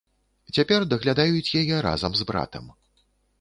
Цяпер 0.57 0.85
даглядаюць 0.93 1.53
яе 1.61 1.77
разам 1.87 2.17
з 2.21 2.27
братам. 2.31 2.65